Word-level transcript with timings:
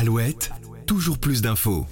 Alouette, 0.00 0.52
toujours 0.86 1.18
plus 1.18 1.42
d'infos. 1.42 1.84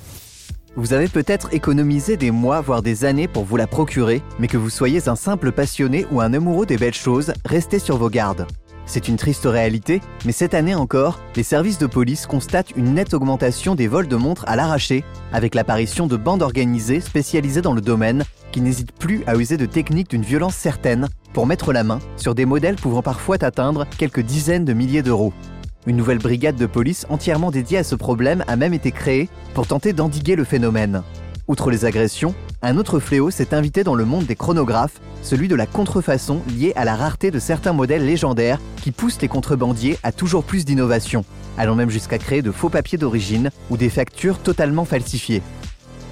Vous 0.76 0.92
avez 0.92 1.08
peut-être 1.08 1.52
économisé 1.52 2.16
des 2.16 2.30
mois, 2.30 2.60
voire 2.60 2.80
des 2.80 3.04
années 3.04 3.26
pour 3.26 3.42
vous 3.42 3.56
la 3.56 3.66
procurer, 3.66 4.22
mais 4.38 4.46
que 4.46 4.56
vous 4.56 4.70
soyez 4.70 5.08
un 5.08 5.16
simple 5.16 5.50
passionné 5.50 6.06
ou 6.12 6.20
un 6.20 6.32
amoureux 6.32 6.66
des 6.66 6.76
belles 6.76 6.94
choses, 6.94 7.32
restez 7.44 7.80
sur 7.80 7.96
vos 7.96 8.08
gardes. 8.08 8.46
C'est 8.86 9.08
une 9.08 9.16
triste 9.16 9.46
réalité, 9.46 10.00
mais 10.24 10.30
cette 10.30 10.54
année 10.54 10.76
encore, 10.76 11.18
les 11.34 11.42
services 11.42 11.78
de 11.78 11.88
police 11.88 12.26
constatent 12.26 12.70
une 12.76 12.94
nette 12.94 13.12
augmentation 13.12 13.74
des 13.74 13.88
vols 13.88 14.06
de 14.06 14.14
montres 14.14 14.44
à 14.46 14.54
l'arraché, 14.54 15.02
avec 15.32 15.56
l'apparition 15.56 16.06
de 16.06 16.16
bandes 16.16 16.42
organisées 16.42 17.00
spécialisées 17.00 17.60
dans 17.60 17.74
le 17.74 17.80
domaine, 17.80 18.22
qui 18.52 18.60
n'hésitent 18.60 18.96
plus 18.96 19.24
à 19.26 19.34
user 19.34 19.56
de 19.56 19.66
techniques 19.66 20.10
d'une 20.10 20.22
violence 20.22 20.54
certaine 20.54 21.08
pour 21.32 21.48
mettre 21.48 21.72
la 21.72 21.82
main 21.82 21.98
sur 22.16 22.36
des 22.36 22.46
modèles 22.46 22.76
pouvant 22.76 23.02
parfois 23.02 23.36
atteindre 23.40 23.84
quelques 23.98 24.20
dizaines 24.20 24.64
de 24.64 24.74
milliers 24.74 25.02
d'euros. 25.02 25.32
Une 25.86 25.96
nouvelle 25.96 26.18
brigade 26.18 26.56
de 26.56 26.66
police 26.66 27.06
entièrement 27.10 27.52
dédiée 27.52 27.78
à 27.78 27.84
ce 27.84 27.94
problème 27.94 28.42
a 28.48 28.56
même 28.56 28.74
été 28.74 28.90
créée 28.90 29.28
pour 29.54 29.68
tenter 29.68 29.92
d'endiguer 29.92 30.34
le 30.34 30.42
phénomène. 30.42 31.04
Outre 31.46 31.70
les 31.70 31.84
agressions, 31.84 32.34
un 32.60 32.76
autre 32.76 32.98
fléau 32.98 33.30
s'est 33.30 33.54
invité 33.54 33.84
dans 33.84 33.94
le 33.94 34.04
monde 34.04 34.26
des 34.26 34.34
chronographes, 34.34 35.00
celui 35.22 35.46
de 35.46 35.54
la 35.54 35.66
contrefaçon 35.66 36.42
liée 36.48 36.72
à 36.74 36.84
la 36.84 36.96
rareté 36.96 37.30
de 37.30 37.38
certains 37.38 37.72
modèles 37.72 38.04
légendaires 38.04 38.58
qui 38.82 38.90
poussent 38.90 39.20
les 39.20 39.28
contrebandiers 39.28 39.96
à 40.02 40.10
toujours 40.10 40.42
plus 40.42 40.64
d'innovation, 40.64 41.24
allant 41.56 41.76
même 41.76 41.90
jusqu'à 41.90 42.18
créer 42.18 42.42
de 42.42 42.50
faux 42.50 42.68
papiers 42.68 42.98
d'origine 42.98 43.50
ou 43.70 43.76
des 43.76 43.88
factures 43.88 44.40
totalement 44.40 44.84
falsifiées. 44.84 45.42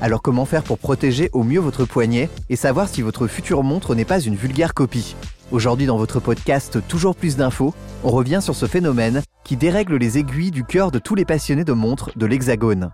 Alors 0.01 0.23
comment 0.23 0.45
faire 0.45 0.63
pour 0.63 0.79
protéger 0.79 1.31
au 1.33 1.43
mieux 1.43 1.61
votre 1.61 1.85
poignet 1.85 2.29
et 2.49 2.57
savoir 2.57 2.89
si 2.89 3.03
votre 3.03 3.27
future 3.27 3.65
montre 3.65 3.97
n'est 3.97 4.05
pas 4.05 4.21
une 4.21 4.37
vulgaire 4.37 4.73
copie? 4.73 5.17
Aujourd'hui 5.51 5.87
dans 5.87 5.99
votre 5.99 6.21
podcast 6.21 6.79
Toujours 6.87 7.17
plus 7.17 7.37
d'infos, 7.37 7.75
on 8.05 8.11
revient 8.11 8.41
sur 8.41 8.55
ce 8.55 8.67
phénomène 8.67 9.23
qui 9.45 9.57
dérègle 9.57 9.97
les 9.97 10.19
aiguilles 10.19 10.51
du 10.51 10.65
cœur 10.65 10.91
de 10.91 10.99
tous 10.99 11.15
les 11.15 11.25
passionnés 11.25 11.65
de 11.65 11.73
montres 11.73 12.11
de 12.17 12.27
l'Hexagone. 12.27 12.91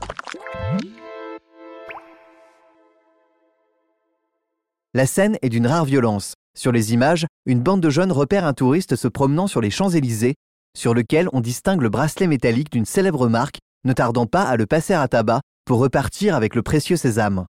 La 4.92 5.06
scène 5.06 5.38
est 5.42 5.48
d'une 5.48 5.68
rare 5.68 5.84
violence. 5.84 6.34
Sur 6.58 6.72
les 6.72 6.92
images, 6.92 7.26
une 7.46 7.60
bande 7.60 7.80
de 7.80 7.90
jeunes 7.90 8.10
repère 8.10 8.44
un 8.44 8.54
touriste 8.54 8.96
se 8.96 9.06
promenant 9.06 9.46
sur 9.46 9.60
les 9.60 9.70
Champs-Élysées, 9.70 10.34
sur 10.76 10.94
lequel 10.94 11.28
on 11.32 11.40
distingue 11.40 11.82
le 11.82 11.88
bracelet 11.88 12.26
métallique 12.26 12.72
d'une 12.72 12.84
célèbre 12.84 13.28
marque, 13.28 13.58
ne 13.84 13.92
tardant 13.92 14.26
pas 14.26 14.42
à 14.42 14.56
le 14.56 14.66
passer 14.66 14.92
à 14.92 15.06
tabac 15.06 15.40
pour 15.64 15.78
repartir 15.78 16.34
avec 16.34 16.56
le 16.56 16.62
précieux 16.62 16.96
sésame. 16.96 17.46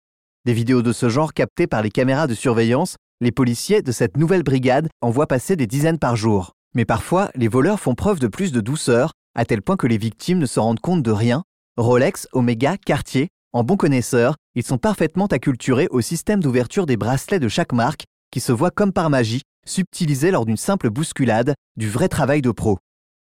Des 0.45 0.53
vidéos 0.53 0.81
de 0.81 0.93
ce 0.93 1.09
genre 1.09 1.33
captées 1.33 1.67
par 1.67 1.81
les 1.81 1.91
caméras 1.91 2.27
de 2.27 2.33
surveillance, 2.33 2.95
les 3.19 3.31
policiers 3.31 3.81
de 3.81 3.91
cette 3.91 4.15
nouvelle 4.15 4.43
brigade 4.43 4.87
en 5.01 5.09
voient 5.09 5.27
passer 5.27 5.55
des 5.55 5.67
dizaines 5.67 5.99
par 5.99 6.15
jour. 6.15 6.53
Mais 6.75 6.85
parfois, 6.85 7.31
les 7.35 7.47
voleurs 7.47 7.79
font 7.79 7.95
preuve 7.95 8.19
de 8.19 8.27
plus 8.27 8.51
de 8.51 8.59
douceur, 8.59 9.13
à 9.33 9.45
tel 9.45 9.61
point 9.61 9.77
que 9.77 9.87
les 9.87 9.97
victimes 9.97 10.39
ne 10.39 10.45
se 10.45 10.59
rendent 10.59 10.81
compte 10.81 11.01
de 11.01 11.11
rien. 11.11 11.43
Rolex, 11.77 12.27
Omega, 12.33 12.77
Cartier, 12.77 13.29
en 13.53 13.63
bons 13.63 13.77
connaisseurs, 13.77 14.35
ils 14.55 14.65
sont 14.65 14.77
parfaitement 14.77 15.27
acculturés 15.27 15.87
au 15.89 16.01
système 16.01 16.41
d'ouverture 16.41 16.85
des 16.85 16.97
bracelets 16.97 17.39
de 17.39 17.47
chaque 17.47 17.71
marque, 17.71 18.03
qui 18.29 18.41
se 18.41 18.51
voit 18.51 18.71
comme 18.71 18.91
par 18.91 19.09
magie, 19.09 19.43
subtilisé 19.65 20.31
lors 20.31 20.45
d'une 20.45 20.57
simple 20.57 20.89
bousculade, 20.89 21.55
du 21.77 21.89
vrai 21.89 22.09
travail 22.09 22.41
de 22.41 22.51
pro. 22.51 22.77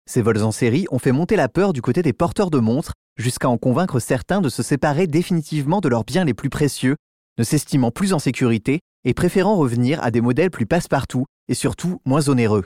Ces 0.08 0.22
vols 0.22 0.44
en 0.44 0.52
série 0.52 0.86
ont 0.92 1.00
fait 1.00 1.12
monter 1.12 1.34
la 1.34 1.48
peur 1.48 1.72
du 1.72 1.82
côté 1.82 2.02
des 2.02 2.12
porteurs 2.12 2.50
de 2.50 2.58
montres, 2.58 2.92
jusqu'à 3.16 3.48
en 3.48 3.58
convaincre 3.58 3.98
certains 3.98 4.40
de 4.40 4.48
se 4.48 4.62
séparer 4.62 5.08
définitivement 5.08 5.80
de 5.80 5.88
leurs 5.88 6.04
biens 6.04 6.24
les 6.24 6.34
plus 6.34 6.50
précieux, 6.50 6.94
ne 7.38 7.42
s'estimant 7.42 7.90
plus 7.90 8.12
en 8.12 8.20
sécurité 8.20 8.80
et 9.04 9.14
préférant 9.14 9.56
revenir 9.56 10.02
à 10.02 10.12
des 10.12 10.20
modèles 10.20 10.50
plus 10.50 10.66
passe-partout 10.66 11.26
et 11.48 11.54
surtout 11.54 12.00
moins 12.04 12.28
onéreux. 12.28 12.64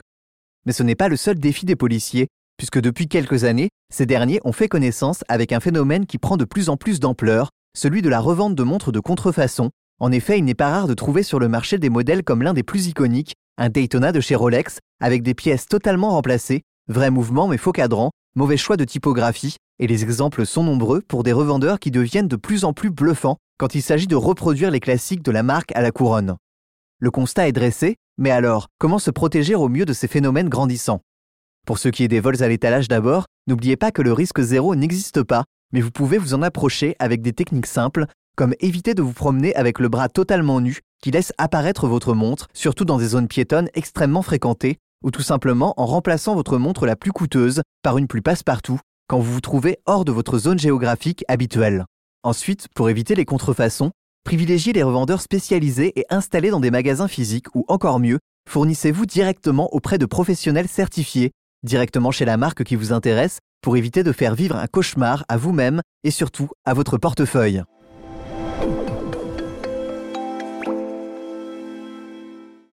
Mais 0.66 0.72
ce 0.72 0.82
n'est 0.82 0.94
pas 0.94 1.08
le 1.08 1.16
seul 1.16 1.38
défi 1.38 1.66
des 1.66 1.76
policiers, 1.76 2.28
puisque 2.56 2.80
depuis 2.80 3.08
quelques 3.08 3.44
années, 3.44 3.68
ces 3.92 4.06
derniers 4.06 4.40
ont 4.44 4.52
fait 4.52 4.68
connaissance 4.68 5.24
avec 5.28 5.52
un 5.52 5.60
phénomène 5.60 6.06
qui 6.06 6.18
prend 6.18 6.36
de 6.36 6.44
plus 6.44 6.68
en 6.68 6.76
plus 6.76 7.00
d'ampleur, 7.00 7.50
celui 7.76 8.02
de 8.02 8.08
la 8.08 8.20
revente 8.20 8.54
de 8.54 8.62
montres 8.62 8.92
de 8.92 9.00
contrefaçon. 9.00 9.70
En 10.00 10.12
effet, 10.12 10.38
il 10.38 10.44
n'est 10.44 10.54
pas 10.54 10.70
rare 10.70 10.88
de 10.88 10.94
trouver 10.94 11.22
sur 11.22 11.38
le 11.38 11.48
marché 11.48 11.78
des 11.78 11.90
modèles 11.90 12.24
comme 12.24 12.42
l'un 12.42 12.54
des 12.54 12.62
plus 12.62 12.86
iconiques, 12.86 13.34
un 13.58 13.69
Daytona 13.69 14.12
de 14.12 14.20
chez 14.20 14.34
Rolex, 14.34 14.78
avec 15.00 15.22
des 15.22 15.34
pièces 15.34 15.66
totalement 15.66 16.10
remplacées, 16.10 16.62
vrai 16.88 17.10
mouvement 17.10 17.48
mais 17.48 17.58
faux 17.58 17.72
cadran, 17.72 18.10
mauvais 18.34 18.56
choix 18.56 18.76
de 18.76 18.84
typographie, 18.84 19.56
et 19.78 19.86
les 19.86 20.03
exemples 20.03 20.47
sont 20.47 20.64
nombreux 20.64 21.00
pour 21.00 21.22
des 21.22 21.32
revendeurs 21.32 21.78
qui 21.78 21.91
deviennent 21.91 22.28
de 22.28 22.36
plus 22.36 22.64
en 22.64 22.72
plus 22.72 22.91
bluffants 22.91 23.38
quand 23.58 23.74
il 23.74 23.82
s'agit 23.82 24.06
de 24.06 24.16
reproduire 24.16 24.70
les 24.70 24.80
classiques 24.80 25.22
de 25.22 25.30
la 25.30 25.42
marque 25.42 25.72
à 25.76 25.82
la 25.82 25.91
couronne. 25.91 26.36
Le 27.04 27.10
constat 27.10 27.48
est 27.48 27.53
dressé, 27.53 27.97
mais 28.16 28.31
alors, 28.31 28.69
comment 28.78 28.98
se 28.98 29.10
protéger 29.10 29.54
au 29.54 29.69
mieux 29.69 29.84
de 29.84 29.92
ces 29.92 30.09
phénomènes 30.09 30.48
grandissants? 30.48 31.03
Pour 31.66 31.76
ce 31.76 31.91
qui 31.91 32.03
est 32.03 32.09
des 32.09 32.19
vols 32.19 32.42
à 32.42 32.48
l'étalage 32.48 32.88
d'abord, 32.88 33.26
n'oubliez 33.47 33.76
pas 33.76 33.91
que 33.91 34.00
le 34.00 34.15
risque 34.15 34.41
zéro 34.41 34.75
n'existe 34.75 35.22
pas, 35.22 35.44
mais 35.75 35.82
vous 35.82 35.91
pouvez 35.91 36.16
vous 36.16 36.32
en 36.32 36.41
approcher 36.41 36.97
avec 36.98 37.20
des 37.20 37.34
techniques 37.34 37.66
simples, 37.66 38.06
comme 38.38 38.54
éviter 38.59 38.94
de 38.94 39.03
vous 39.03 39.12
promener 39.12 39.54
avec 39.54 39.81
le 39.81 39.91
bras 39.91 40.09
totalement 40.09 40.62
nu 40.62 40.78
qui 41.03 41.10
laisse 41.10 41.34
apparaître 41.37 41.88
votre 41.88 42.15
montre, 42.15 42.48
surtout 42.54 42.87
dans 42.87 42.97
des 42.97 43.09
zones 43.09 43.28
piétonnes 43.28 43.69
extrêmement 43.75 44.22
fréquentées, 44.22 44.78
ou 45.04 45.10
tout 45.10 45.21
simplement 45.21 45.75
en 45.76 45.84
remplaçant 45.84 46.34
votre 46.34 46.56
montre 46.56 46.86
la 46.86 46.97
plus 46.97 47.12
coûteuse 47.12 47.60
par 47.82 47.98
une 47.98 48.06
plus 48.06 48.22
passe-partout 48.22 48.81
quand 49.09 49.19
vous 49.19 49.31
vous 49.31 49.42
trouvez 49.42 49.76
hors 49.84 50.06
de 50.06 50.12
votre 50.12 50.38
zone 50.38 50.59
géographique 50.59 51.22
habituelle. 51.28 51.84
Ensuite, 52.22 52.69
pour 52.75 52.88
éviter 52.88 53.15
les 53.15 53.26
contrefaçons, 53.26 53.92
privilégiez 54.24 54.72
les 54.72 54.82
revendeurs 54.82 55.20
spécialisés 55.20 55.92
et 55.98 56.06
installés 56.10 56.50
dans 56.50 56.60
des 56.60 56.70
magasins 56.70 57.08
physiques 57.08 57.54
ou 57.54 57.64
encore 57.68 58.00
mieux, 58.00 58.18
fournissez-vous 58.48 59.06
directement 59.06 59.72
auprès 59.72 59.98
de 59.98 60.06
professionnels 60.06 60.68
certifiés, 60.68 61.30
directement 61.62 62.10
chez 62.10 62.24
la 62.24 62.36
marque 62.36 62.64
qui 62.64 62.74
vous 62.74 62.92
intéresse, 62.92 63.38
pour 63.62 63.76
éviter 63.76 64.02
de 64.02 64.12
faire 64.12 64.34
vivre 64.34 64.56
un 64.56 64.66
cauchemar 64.66 65.24
à 65.28 65.36
vous-même 65.36 65.80
et 66.02 66.10
surtout 66.10 66.48
à 66.64 66.74
votre 66.74 66.98
portefeuille. 66.98 67.62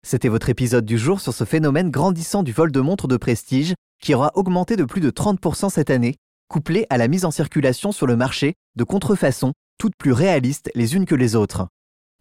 C'était 0.03 0.29
votre 0.29 0.49
épisode 0.49 0.85
du 0.85 0.97
jour 0.97 1.21
sur 1.21 1.33
ce 1.33 1.45
phénomène 1.45 1.91
grandissant 1.91 2.43
du 2.43 2.51
vol 2.51 2.71
de 2.71 2.81
montres 2.81 3.07
de 3.07 3.17
prestige 3.17 3.75
qui 4.01 4.13
aura 4.13 4.31
augmenté 4.33 4.75
de 4.75 4.83
plus 4.83 4.99
de 4.99 5.11
30% 5.11 5.69
cette 5.69 5.89
année, 5.89 6.15
couplé 6.49 6.85
à 6.89 6.97
la 6.97 7.07
mise 7.07 7.23
en 7.23 7.31
circulation 7.31 7.91
sur 7.91 8.07
le 8.07 8.15
marché 8.17 8.55
de 8.75 8.83
contrefaçons 8.83 9.53
toutes 9.81 9.95
plus 9.97 10.11
réalistes 10.11 10.69
les 10.75 10.95
unes 10.95 11.07
que 11.07 11.15
les 11.15 11.35
autres. 11.35 11.67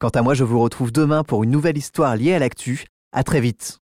Quant 0.00 0.09
à 0.09 0.22
moi, 0.22 0.32
je 0.32 0.44
vous 0.44 0.59
retrouve 0.60 0.93
demain 0.93 1.25
pour 1.25 1.44
une 1.44 1.50
nouvelle 1.50 1.76
histoire 1.76 2.16
liée 2.16 2.32
à 2.32 2.38
l'actu. 2.38 2.87
À 3.12 3.22
très 3.22 3.43
vite. 3.43 3.81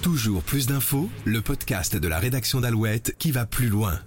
Toujours 0.00 0.44
plus 0.44 0.68
d'infos, 0.68 1.10
le 1.24 1.40
podcast 1.40 1.96
de 1.96 2.06
la 2.06 2.20
rédaction 2.20 2.60
d'Alouette 2.60 3.16
qui 3.18 3.32
va 3.32 3.46
plus 3.46 3.68
loin. 3.68 3.98